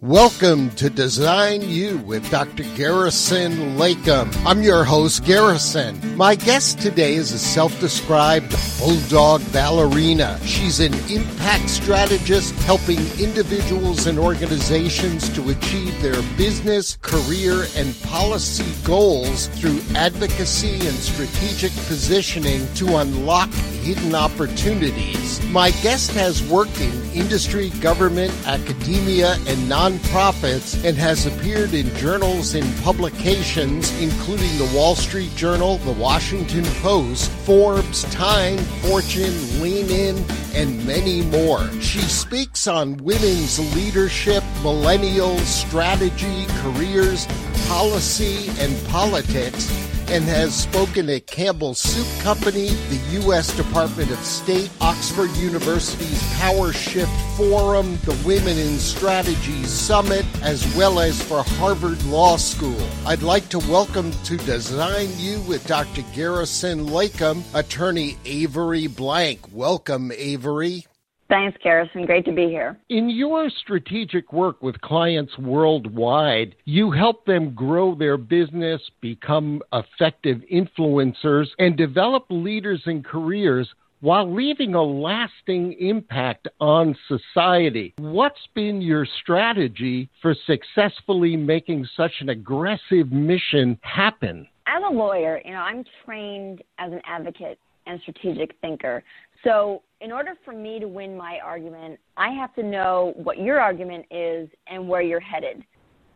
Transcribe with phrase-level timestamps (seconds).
[0.00, 2.62] Welcome to Design You with Dr.
[2.76, 4.32] Garrison Leykam.
[4.46, 6.16] I'm your host, Garrison.
[6.16, 10.38] My guest today is a self described bulldog ballerina.
[10.44, 18.72] She's an impact strategist helping individuals and organizations to achieve their business, career, and policy
[18.84, 25.44] goals through advocacy and strategic positioning to unlock hidden opportunities.
[25.46, 32.54] My guest has worked in industry, government, academia, and nonprofits and has appeared in journals
[32.54, 40.24] and publications including the Wall Street Journal, the Washington Post, Forbes, Time, Fortune, Lean In,
[40.54, 41.68] and many more.
[41.80, 47.26] She speaks on women's leadership, millennials, strategy, careers,
[47.68, 53.54] policy, and politics and has spoken at Campbell Soup Company, the U.S.
[53.56, 60.98] Department of State, Oxford University's Power Shift Forum, the Women in Strategy Summit, as well
[61.00, 62.80] as for Harvard Law School.
[63.06, 66.02] I'd like to welcome to Design You with Dr.
[66.14, 69.40] Garrison Leykam, attorney Avery Blank.
[69.52, 70.86] Welcome, Avery.
[71.28, 72.06] Thanks, Garrison.
[72.06, 72.78] Great to be here.
[72.88, 80.38] In your strategic work with clients worldwide, you help them grow their business, become effective
[80.50, 83.68] influencers, and develop leaders and careers
[84.00, 87.92] while leaving a lasting impact on society.
[87.98, 94.48] What's been your strategy for successfully making such an aggressive mission happen?
[94.66, 99.02] As a lawyer, you know, I'm trained as an advocate and strategic thinker.
[99.44, 103.60] So, in order for me to win my argument, I have to know what your
[103.60, 105.64] argument is and where you're headed.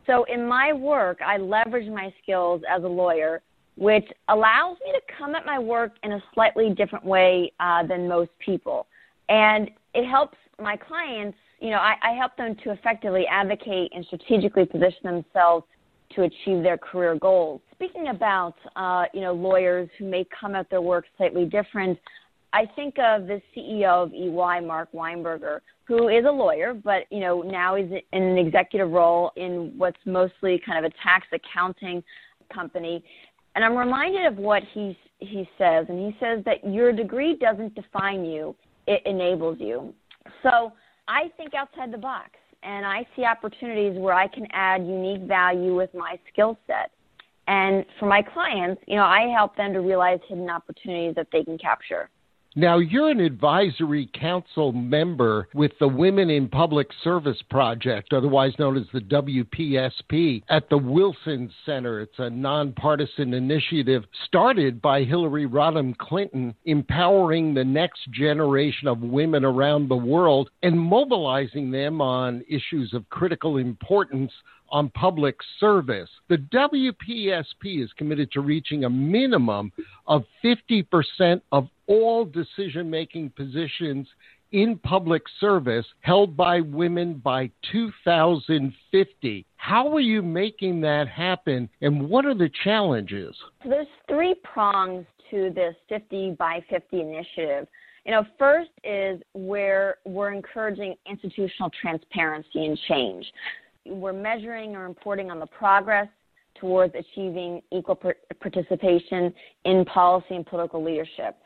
[0.07, 3.43] So, in my work, I leverage my skills as a lawyer,
[3.77, 8.09] which allows me to come at my work in a slightly different way uh, than
[8.09, 8.87] most people.
[9.29, 14.05] And it helps my clients, you know, I, I help them to effectively advocate and
[14.07, 15.65] strategically position themselves
[16.15, 17.61] to achieve their career goals.
[17.73, 21.99] Speaking about, uh, you know, lawyers who may come at their work slightly different,
[22.53, 27.21] I think of the CEO of EY, Mark Weinberger, who is a lawyer, but you
[27.21, 32.03] know now is in an executive role in what's mostly kind of a tax accounting
[32.53, 33.03] company.
[33.55, 37.75] And I'm reminded of what he he says, and he says that your degree doesn't
[37.75, 38.55] define you;
[38.87, 39.95] it enables you.
[40.43, 40.73] So
[41.09, 42.31] I think outside the box,
[42.63, 46.91] and I see opportunities where I can add unique value with my skill set.
[47.49, 51.43] And for my clients, you know, I help them to realize hidden opportunities that they
[51.43, 52.09] can capture.
[52.55, 58.77] Now, you're an advisory council member with the Women in Public Service Project, otherwise known
[58.77, 62.01] as the WPSP, at the Wilson Center.
[62.01, 69.47] It's a nonpartisan initiative started by Hillary Rodham Clinton, empowering the next generation of women
[69.47, 74.31] around the world and mobilizing them on issues of critical importance
[74.73, 76.09] on public service.
[76.29, 79.71] The WPSP is committed to reaching a minimum
[80.07, 84.09] of 50% of all decision making positions
[84.53, 89.47] in public service held by women by 2050.
[89.57, 93.37] How are you making that happen and what are the challenges?
[93.65, 97.67] There's three prongs to this 50 by 50 initiative.
[98.05, 103.25] You know, first is where we're encouraging institutional transparency and change
[103.87, 106.09] we're measuring or reporting on the progress
[106.61, 107.99] towards achieving equal
[108.41, 109.33] participation
[109.65, 111.37] in policy and political leadership.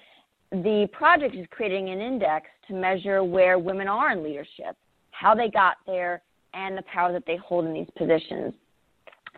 [0.51, 4.77] The project is creating an index to measure where women are in leadership,
[5.11, 6.23] how they got there,
[6.55, 8.55] and the power that they hold in these positions.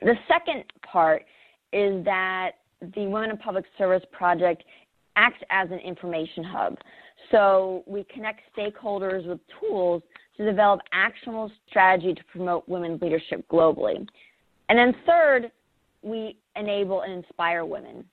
[0.00, 1.24] The second part
[1.72, 2.52] is that
[2.94, 4.62] the Women in Public Service Project
[5.16, 6.78] acts as an information hub.
[7.30, 10.02] So we connect stakeholders with tools
[10.38, 14.06] to develop actionable strategy to promote women's leadership globally.
[14.68, 15.50] And then third,
[16.02, 18.04] we enable and inspire women.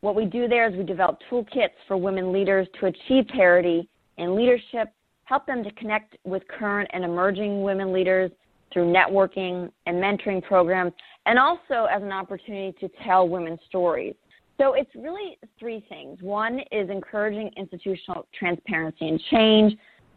[0.00, 3.88] What we do there is we develop toolkits for women leaders to achieve parity
[4.18, 4.88] in leadership,
[5.24, 8.30] help them to connect with current and emerging women leaders
[8.72, 10.92] through networking and mentoring programs,
[11.26, 14.14] and also as an opportunity to tell women's stories.
[14.58, 16.20] So it's really three things.
[16.20, 19.76] One is encouraging institutional transparency and change,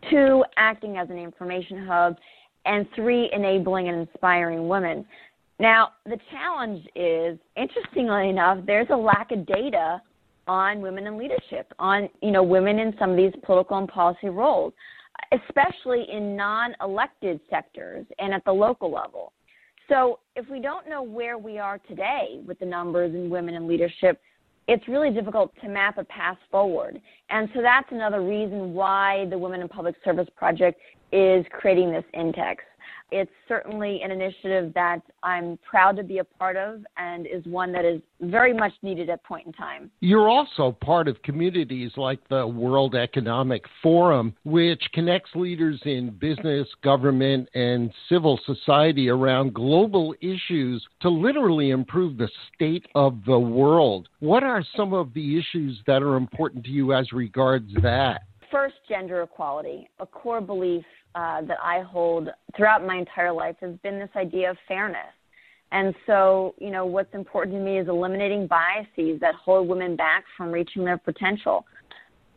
[0.10, 2.18] two, acting as an information hub,
[2.66, 5.06] and three, enabling and inspiring women.
[5.60, 10.02] Now, the challenge is, interestingly enough, there's a lack of data
[10.48, 14.30] on women in leadership, on you know women in some of these political and policy
[14.30, 14.74] roles,
[15.32, 19.32] especially in non-elected sectors and at the local level.
[19.90, 23.68] So, if we don't know where we are today with the numbers in women in
[23.68, 24.20] leadership,
[24.68, 27.02] it's really difficult to map a path forward.
[27.30, 30.80] And so that's another reason why the Women in Public Service Project
[31.12, 32.64] is creating this index.
[33.16, 37.72] It's certainly an initiative that I'm proud to be a part of and is one
[37.74, 39.92] that is very much needed at point in time.
[40.00, 46.68] You're also part of communities like the World Economic Forum, which connects leaders in business,
[46.84, 54.10] government, and civil society around global issues to literally improve the state of the world.
[54.22, 58.24] What are some of the issues that are important to you as regards that?
[58.52, 63.76] First, gender equality, a core belief uh, that I hold throughout my entire life has
[63.84, 65.14] been this idea of fairness.
[65.72, 70.24] And so, you know, what's important to me is eliminating biases that hold women back
[70.38, 71.66] from reaching their potential.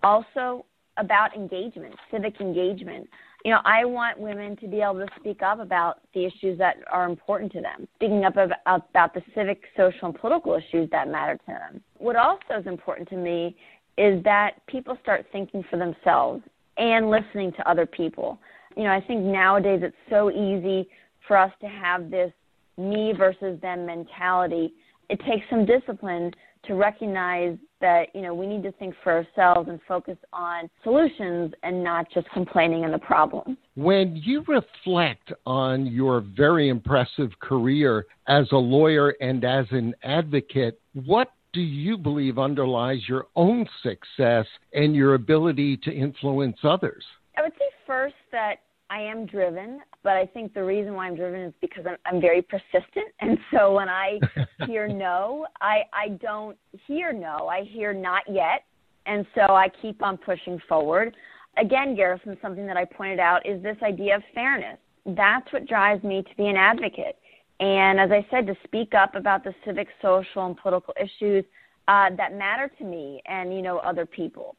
[0.02, 0.64] Also,
[0.96, 3.08] about engagement, civic engagement.
[3.44, 6.76] You know, I want women to be able to speak up about the issues that
[6.90, 11.36] are important to them, speaking up about, the civic, social, and political issues that matter
[11.36, 11.80] to them.
[11.98, 13.56] What also is important to me
[13.98, 16.42] is that people start thinking for themselves
[16.76, 18.38] and listening to other people
[18.76, 20.88] you know, I think nowadays it's so easy
[21.26, 22.32] for us to have this
[22.78, 24.74] me versus them mentality.
[25.08, 26.32] It takes some discipline
[26.64, 31.52] to recognize that, you know, we need to think for ourselves and focus on solutions
[31.62, 33.56] and not just complaining and the problems.
[33.76, 40.80] When you reflect on your very impressive career as a lawyer and as an advocate,
[41.04, 47.04] what do you believe underlies your own success and your ability to influence others?
[47.38, 48.56] I would say first that
[48.88, 52.20] I am driven, but I think the reason why I'm driven is because I'm, I'm
[52.20, 53.06] very persistent.
[53.20, 54.20] And so when I
[54.66, 56.56] hear no, I, I don't
[56.86, 57.48] hear no.
[57.48, 58.64] I hear not yet.
[59.06, 61.16] And so I keep on pushing forward.
[61.58, 64.78] Again, Garrison, something that I pointed out is this idea of fairness.
[65.06, 67.16] That's what drives me to be an advocate.
[67.60, 71.44] And as I said, to speak up about the civic, social, and political issues
[71.88, 74.56] uh, that matter to me and, you know, other people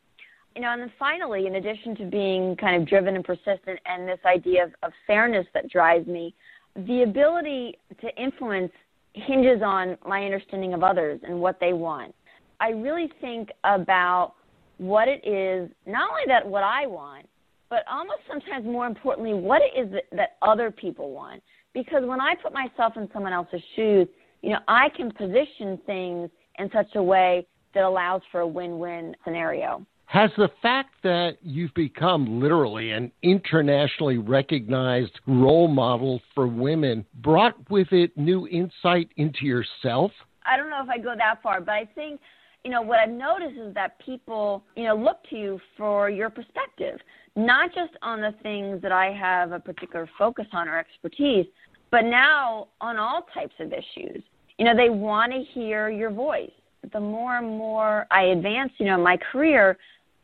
[0.57, 4.07] you know, and then finally, in addition to being kind of driven and persistent and
[4.07, 6.33] this idea of, of fairness that drives me,
[6.75, 8.71] the ability to influence
[9.13, 12.15] hinges on my understanding of others and what they want.
[12.59, 14.33] I really think about
[14.79, 17.27] what it is, not only that what I want,
[17.69, 21.43] but almost sometimes more importantly, what it is that, that other people want.
[21.75, 24.07] Because when I put myself in someone else's shoes,
[24.41, 27.45] you know, I can position things in such a way
[27.75, 29.85] that allows for a win-win scenario.
[30.07, 37.55] Has the fact that you've become literally an internationally recognized role model for women brought
[37.69, 40.13] with it new insight into yourself?
[40.45, 42.21] I don't know if I go that far, but I think,
[42.63, 46.29] you know, what I've noticed is that people, you know, look to you for your
[46.29, 47.01] perspective,
[47.35, 51.47] not just on the things that I have a particular focus on or expertise,
[51.91, 54.23] but now on all types of issues.
[54.57, 56.49] You know, they want to hear your voice.
[56.93, 59.77] The more and more I advance, you know, my career,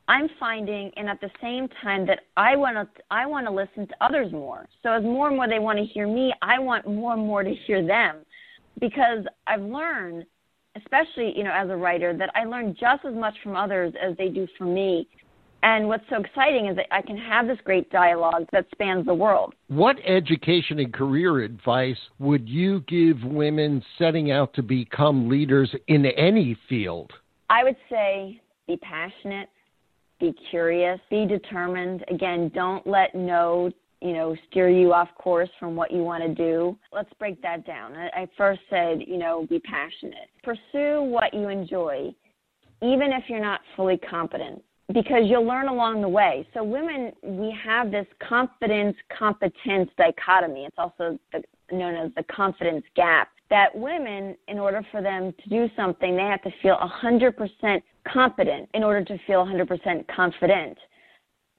[0.08, 3.88] I'm finding, and at the same time, that I want to I want to listen
[3.88, 4.68] to others more.
[4.82, 7.44] So as more and more they want to hear me, I want more and more
[7.44, 8.18] to hear them,
[8.80, 10.26] because I've learned,
[10.76, 14.18] especially you know as a writer, that I learn just as much from others as
[14.18, 15.08] they do from me.
[15.66, 19.14] And what's so exciting is that I can have this great dialogue that spans the
[19.14, 19.54] world.
[19.70, 26.06] What education and career advice would you give women setting out to become leaders in
[26.06, 27.14] any field?
[27.50, 29.48] I would say be passionate,
[30.20, 32.04] be curious, be determined.
[32.10, 36.34] Again, don't let no, you know, steer you off course from what you want to
[36.34, 36.78] do.
[36.92, 37.96] Let's break that down.
[37.96, 40.30] I first said, you know, be passionate.
[40.44, 42.14] Pursue what you enjoy,
[42.82, 46.48] even if you're not fully competent, because you'll learn along the way.
[46.54, 50.66] So, women, we have this confidence competence dichotomy.
[50.66, 55.50] It's also the, known as the confidence gap that women, in order for them to
[55.50, 60.78] do something, they have to feel 100% competent in order to feel 100% confident.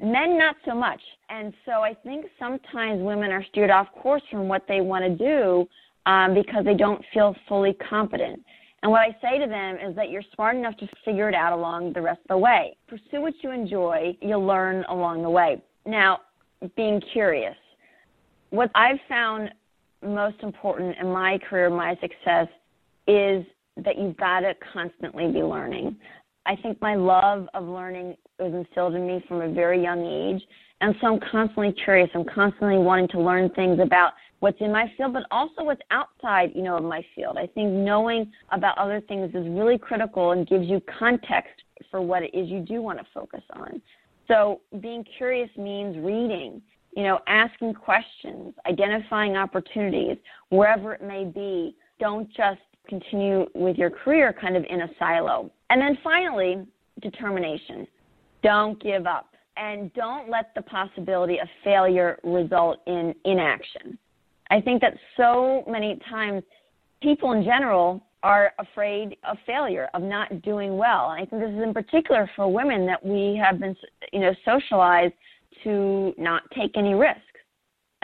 [0.00, 1.00] Men, not so much.
[1.28, 5.10] And so I think sometimes women are steered off course from what they want to
[5.10, 5.68] do
[6.06, 8.40] um, because they don't feel fully competent.
[8.82, 11.54] And what I say to them is that you're smart enough to figure it out
[11.54, 12.76] along the rest of the way.
[12.86, 15.62] Pursue what you enjoy, you'll learn along the way.
[15.86, 16.20] Now,
[16.76, 17.56] being curious.
[18.50, 19.50] What I've found
[20.02, 22.48] most important in my career, my success,
[23.06, 23.44] is
[23.78, 25.96] that you've got to constantly be learning.
[26.46, 30.42] I think my love of learning was instilled in me from a very young age,
[30.80, 32.10] And so I'm constantly curious.
[32.14, 36.50] I'm constantly wanting to learn things about what's in my field, but also what's outside,
[36.54, 37.38] you know, of my field.
[37.38, 42.22] I think knowing about other things is really critical and gives you context for what
[42.22, 43.80] it is you do want to focus on.
[44.28, 46.60] So being curious means reading,
[46.96, 50.18] you know, asking questions, identifying opportunities,
[50.50, 51.76] wherever it may be.
[52.00, 55.50] Don't just continue with your career kind of in a silo.
[55.71, 56.66] And then finally,
[57.00, 57.87] determination.
[58.42, 59.30] Don't give up.
[59.56, 63.99] And don't let the possibility of failure result in inaction.
[64.50, 66.42] I think that so many times
[67.02, 71.11] people in general are afraid of failure, of not doing well.
[71.11, 73.76] And I think this is in particular for women that we have been,
[74.12, 75.14] you know, socialized
[75.62, 77.21] to not take any risks.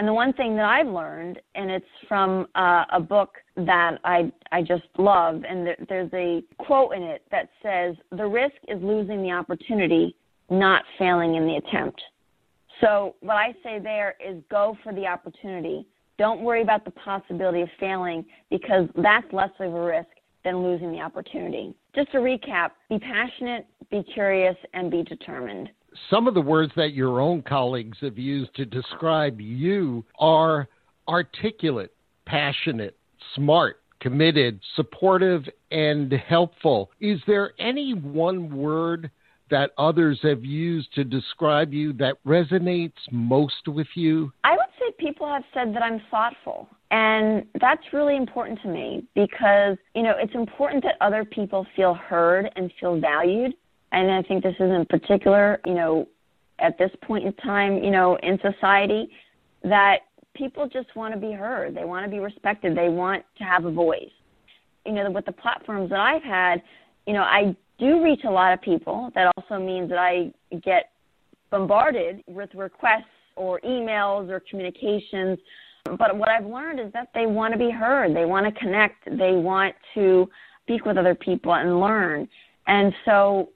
[0.00, 4.32] And the one thing that I've learned, and it's from uh, a book that I
[4.50, 8.82] I just love, and there, there's a quote in it that says, "The risk is
[8.82, 10.16] losing the opportunity,
[10.48, 12.00] not failing in the attempt."
[12.80, 17.60] So what I say there is go for the opportunity don't worry about the possibility
[17.60, 20.08] of failing because that's less of a risk
[20.44, 21.74] than losing the opportunity.
[21.94, 25.68] Just to recap be passionate, be curious, and be determined.
[26.08, 30.68] Some of the words that your own colleagues have used to describe you are
[31.08, 31.92] articulate,
[32.26, 32.96] passionate,
[33.34, 36.90] smart, committed, supportive, and helpful.
[37.00, 39.10] Is there any one word
[39.50, 44.32] that others have used to describe you that resonates most with you?
[44.44, 46.68] I would say people have said that I'm thoughtful.
[46.92, 51.94] And that's really important to me because, you know, it's important that other people feel
[51.94, 53.54] heard and feel valued.
[53.92, 56.06] And I think this is in particular, you know,
[56.58, 59.10] at this point in time, you know, in society,
[59.64, 60.00] that
[60.34, 61.74] people just want to be heard.
[61.74, 62.76] They want to be respected.
[62.76, 64.10] They want to have a voice.
[64.86, 66.62] You know, with the platforms that I've had,
[67.06, 69.10] you know, I do reach a lot of people.
[69.14, 70.32] That also means that I
[70.62, 70.90] get
[71.50, 73.04] bombarded with requests
[73.36, 75.38] or emails or communications.
[75.84, 79.04] But what I've learned is that they want to be heard, they want to connect,
[79.18, 80.28] they want to
[80.62, 82.28] speak with other people and learn.
[82.66, 83.48] And so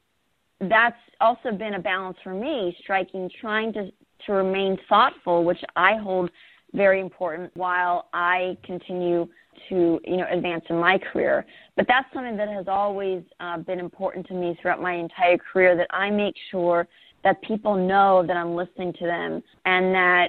[0.61, 3.91] that's also been a balance for me, striking, trying to,
[4.27, 6.31] to remain thoughtful, which I hold
[6.73, 9.29] very important while I continue
[9.69, 11.47] to you know advance in my career.
[11.77, 15.77] But that's something that has always uh, been important to me throughout my entire career.
[15.77, 16.87] That I make sure
[17.23, 20.29] that people know that I'm listening to them and that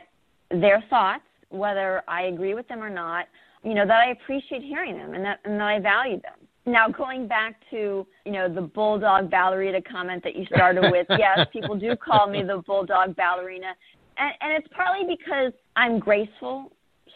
[0.51, 3.25] their thoughts, whether I agree with them or not,
[3.63, 6.44] you know that I appreciate hearing them and that and that I value them.
[6.65, 11.47] Now, going back to you know the bulldog ballerina comment that you started with, yes,
[11.53, 13.73] people do call me the bulldog ballerina,
[14.17, 16.71] and, and it's partly because I'm graceful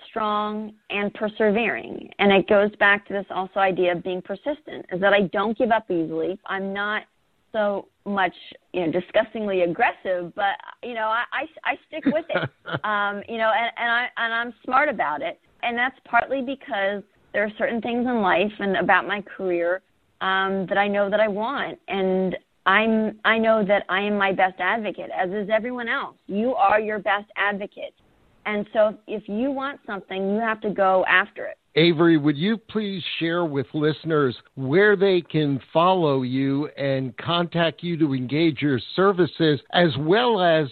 [0.07, 2.09] strong and persevering.
[2.19, 5.57] And it goes back to this also idea of being persistent, is that I don't
[5.57, 6.39] give up easily.
[6.45, 7.03] I'm not
[7.51, 8.33] so much,
[8.73, 12.49] you know, disgustingly aggressive, but you know, I I, I stick with it.
[12.83, 15.39] um, you know, and, and I and I'm smart about it.
[15.63, 19.81] And that's partly because there are certain things in life and about my career
[20.21, 21.79] um, that I know that I want.
[21.87, 26.15] And I'm I know that I am my best advocate, as is everyone else.
[26.27, 27.93] You are your best advocate.
[28.45, 31.57] And so if you want something, you have to go after it.
[31.75, 37.95] Avery, would you please share with listeners where they can follow you and contact you
[37.97, 40.67] to engage your services, as well as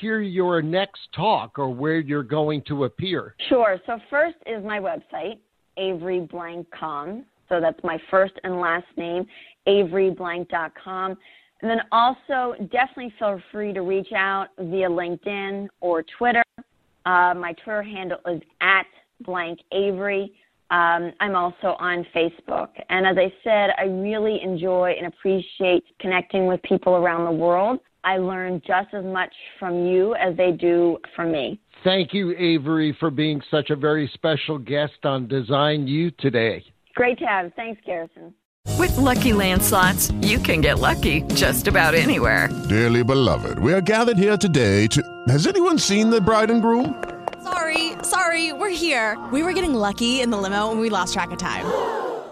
[0.00, 3.36] hear your next talk or where you're going to appear?
[3.48, 3.78] Sure.
[3.86, 5.38] So, first is my website,
[5.78, 7.24] averyblank.com.
[7.48, 9.26] So, that's my first and last name,
[9.66, 11.16] averyblank.com.
[11.62, 16.42] And then also, definitely feel free to reach out via LinkedIn or Twitter.
[16.58, 18.86] Uh, my Twitter handle is at
[19.24, 20.32] blank Avery.
[20.70, 22.68] Um, I'm also on Facebook.
[22.88, 27.80] And as I said, I really enjoy and appreciate connecting with people around the world.
[28.04, 31.60] I learn just as much from you as they do from me.
[31.82, 36.64] Thank you, Avery, for being such a very special guest on Design You today.
[36.94, 37.52] Great to have.
[37.54, 38.34] Thanks, Garrison.
[38.78, 42.48] With lucky landslots, you can get lucky just about anywhere.
[42.68, 45.02] Dearly beloved, we are gathered here today to.
[45.28, 47.02] Has anyone seen the bride and groom?
[47.42, 49.22] Sorry, sorry, we're here.
[49.32, 51.66] We were getting lucky in the limo and we lost track of time.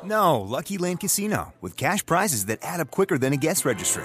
[0.04, 4.04] No, Lucky Land Casino, with cash prizes that add up quicker than a guest registry.